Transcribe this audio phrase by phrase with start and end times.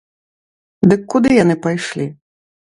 [0.93, 2.11] Дык куды яны пайшлі?